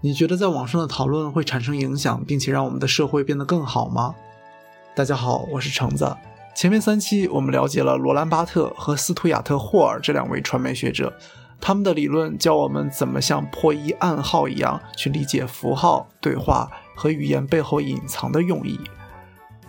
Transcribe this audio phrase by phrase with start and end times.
[0.00, 4.14] 你觉得在网上的讨论会产生影响，并且让我们的社会变得更好吗？
[4.94, 6.16] 大家好，我是橙子。
[6.54, 11.12] 前面三期我们了解了罗兰巴特和斯图亚特霍尔这两位传媒学者，
[11.60, 18.78] 他们的理论教我们怎么像破译暗号一样去理解符号、对话和语言背后隐藏的用意。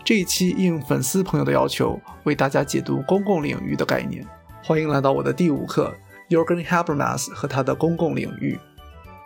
[0.04, 4.23] 这一期应粉丝朋友的要求，为大家解读公共领域的概念。
[4.64, 5.91] 欢迎来到我的第五课
[6.30, 8.59] ，Jürgen Habermas 和他的公共领域。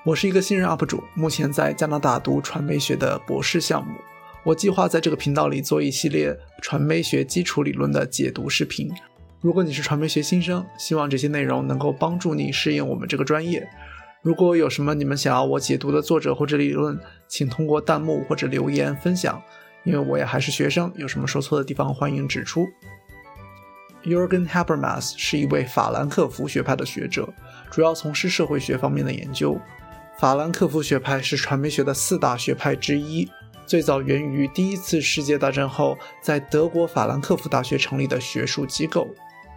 [0.06, 3.96] 我是一个新人 UP 主，目前在加拿大读传媒学的博士项目。
[4.44, 8.92] 我计划在这个频道里做一系列传媒学基础理论的解读视频。
[9.40, 13.66] 如果你是传媒学新生，希望这些内容能够帮助你适应我们这个专业。
[14.22, 17.00] 如果有什么你们想要我解读的作者或者理论，
[17.30, 19.42] 请通过弹幕或者留言分享。
[19.86, 22.68] 因为我也还是学生，有什么说错的地方欢迎指出。
[24.04, 27.34] Jürgen Habermas 是一位法兰克福学派的学者，
[27.72, 29.58] 主要从事社会学方面的研究。
[30.20, 33.28] 法兰克福学派是传媒学的四大学派之一，
[33.66, 39.08] 最早源于第一次世界大战后在德国法兰克福大学成立的学术机构。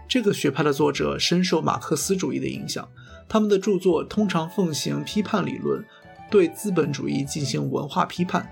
[0.08, 2.88] 这个学派的作者深受马克思主义的影响，
[3.28, 5.84] 他们的著作通常奉行批判理论，
[6.30, 8.50] 对资本主义进行文化批判。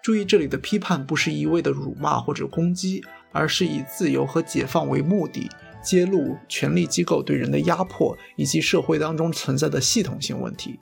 [0.00, 3.02] 注意，这里的批判不是一味的辱骂或者攻击，
[3.32, 5.50] 而是以自由和解放为目的，
[5.82, 10.78] 揭露权力机构对人的压迫以及社会当中存在的系统性问题。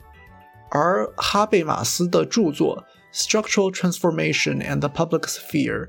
[0.71, 2.83] 而哈贝马斯的著作
[3.15, 5.85] 《Structural Transformation and the Public Sphere》，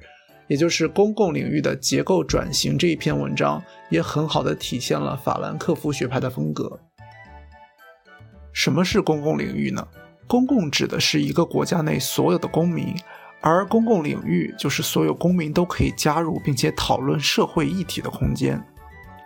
[0.48, 6.80] 也就是公共领域的结构转型这一篇文章，也很好的体现了法兰克福学派的风格。
[8.52, 9.86] 什么是公共领域呢？
[10.26, 12.92] 公共指的是一个国家内所有的公民，
[13.40, 18.60] 而公共领域就是所有公民都可以加入并且讨论社会议题的空间。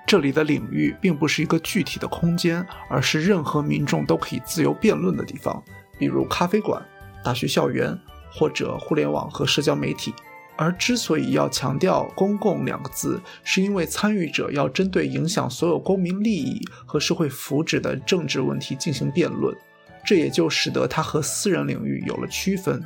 [0.06, 5.60] 这里的领域并不是一个具体的空间，而是任何民众都可以自由辩论的地方，
[5.98, 6.80] 比如咖啡馆、
[7.24, 7.98] 大学校园
[8.32, 10.14] 或者互联网和社交媒体。
[10.58, 19.54] 而之所以要强调“公共”两个字，是因为参与者要针对影响所有公民利益和社会福祉的政治问题进行辩论，
[20.02, 22.82] 这也就使得它和私人领域有了区分。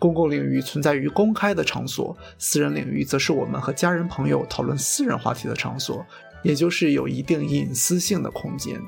[0.00, 6.04] 公共领域存在于公开的场所，私人领域则是我们和家人朋友讨论私人话题的场所。
[6.42, 8.80] 也就是有一定隐私性的空间。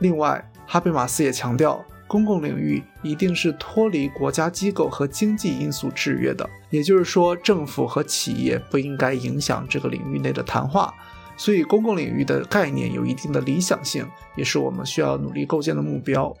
[0.00, 10.94] 另外，哈贝马斯也强调，公共领域一定是脱离国家机构和经济因素制约的，也就是说，政府和企业不应该影响这个领域内的谈话。
[11.36, 14.04] 所以，公共领域的概念有一定的理想性，
[14.36, 16.34] 也是我们需要努力构建的目标。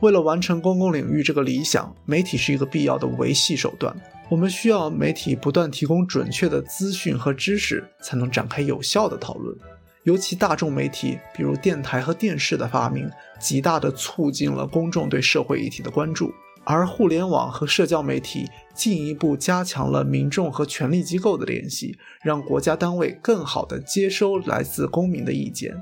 [0.00, 3.94] 为了完成公共领域这个理想，媒体是一个必要的维系手段。
[4.30, 9.56] 我们需要媒体不断提供准确的资讯和知识，才能展开有效的讨论。
[10.02, 16.32] 尤其大众媒体，比如电台和电视的发明，极大地促进了公众对社会议题的关注。
[16.64, 25.74] 而互联网和社交媒体进一步加强了民众和权力机构的联系，让国家单位更好地接收来自公民的意见。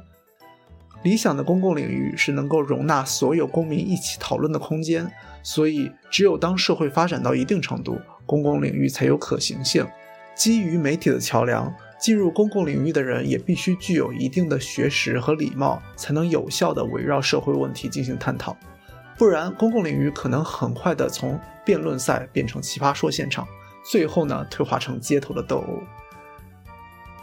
[1.02, 5.10] 理想的公共领域是能够容纳所有公民一起讨论的空间，
[5.42, 9.86] 所以只有当社会发展到一定程度，公共领域才有可行性。
[10.34, 18.54] 基于媒体的桥梁，进入公共领域的人也必须具有一定的学识和礼貌，才能有效地围绕社会问题进行探讨。
[19.16, 23.48] 不然，公共领域可能很快地从辩论赛变成奇葩说现场，
[23.90, 25.82] 最后呢，退化成街头的斗殴。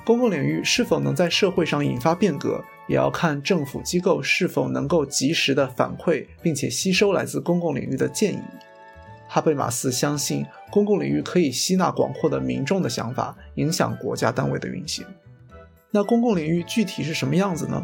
[0.03, 2.63] 公共领域是否能在社会上引发变革？
[2.89, 8.41] 也要看政府机构是否能够及时的反馈，并且吸收来自公共领域的建议。
[9.33, 15.03] 哈贝马斯相信，公共领域可以吸纳广阔的民众的想法，影响国家单位的运行。
[15.89, 17.83] 那公共领域具体是什么样子呢？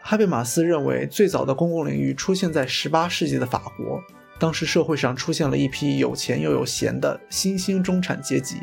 [0.00, 4.00] 哈贝马斯认为，最早的公共领域出现在18世纪的法国，
[4.38, 8.62] 当时社会上出现了一批有钱又有闲的新兴中产阶级，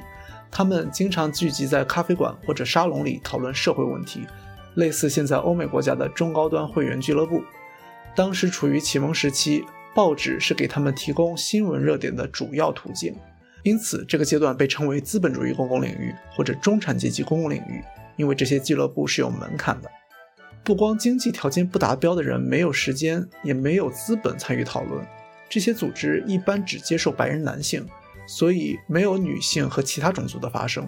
[0.49, 4.25] 他们经常聚集在咖啡馆或者沙龙里讨论社会问题。
[4.73, 7.43] 类似现在欧美国家的中高端会员俱乐部，
[8.15, 9.63] 当时处于启蒙时期，
[9.95, 13.15] 报纸是给他们提供新闻热点的主要途径，
[13.63, 17.81] 因此这个阶段被称为资本主义公共领域或者中产阶级公共领域。
[18.15, 19.89] 因为这些俱乐部是有门槛的，
[20.63, 25.03] 不光经济条件不达标的人没有时间，也没有资本参与讨论。
[25.49, 27.87] 这些组织一般只接受白人男性，
[28.27, 30.87] 所以没有女性和其他种族的发声。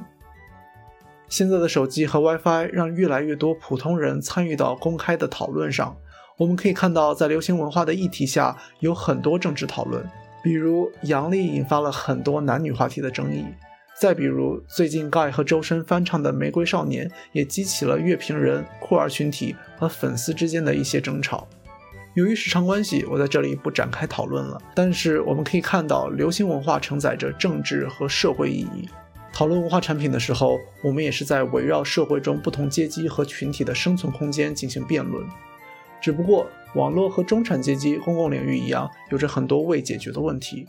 [1.28, 5.98] 现在的手机和 WiFi 让越来越多普通人参与到公开的讨论上。
[6.38, 10.04] 我们可以看到，在流行文化的议题下，有很多政治讨论，
[10.44, 13.46] 比如杨笠引发了很多男女话题的争议；
[13.98, 21.48] 再比如最近 Guy 和周深翻唱的《玫瑰少年》，也激起了乐评人、酷儿群体和粉丝之间的一些争吵。
[22.16, 24.62] 由于时长关系，我在这里不展开讨论了。
[24.76, 28.90] 但是我们可以看到，流行文化承载着政治和社会意义。
[29.32, 35.26] 讨论文化产品的时候，我们也是在围绕社会中不同阶级和群体的生存空间进行辩论。
[36.06, 40.68] 只不过，网络和中产阶级公共领域一样，有着很多未解决的问题。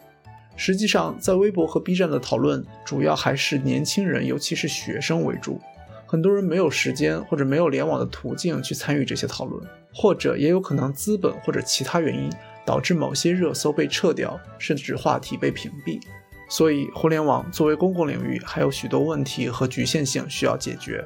[0.56, 5.60] 实际上，在微博和 B 站的讨论，主要还是年轻人，尤其是学生为主。
[6.06, 9.62] 很多人没有时间或者没有联网的途径去参与这些讨论，
[9.92, 12.32] 或者也有可能资本或者其他原因
[12.64, 16.00] 导致某些热搜被撤掉，甚至话题被屏蔽。
[16.48, 21.04] 所以，互联网作为公共领域，还有许多问题和局限性需要解决。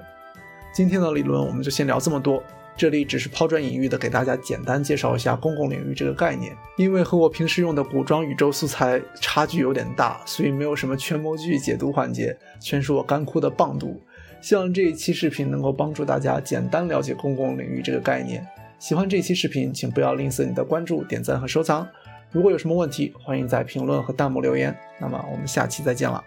[0.73, 2.41] 今天的理论我们就先聊这么多，
[2.77, 14.01] 这里只是抛砖引玉的给大家简单介绍一下公共领域这个概念，因为和我平时用的古装宇宙素材差距有点大，所以没有什么权谋剧解读环节，全是我干枯的棒读。
[14.41, 18.47] 希望这一期视频能够帮助大家简单了解公共领域这个概念。
[18.79, 21.87] 喜欢这期视频，请不要吝啬你的关注、点赞和收藏。
[22.33, 24.75] 如果有什么问题，欢迎在评论和弹幕留言。
[24.99, 26.25] 那么我们下期再见了。